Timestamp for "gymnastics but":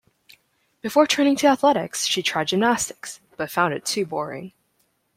2.47-3.51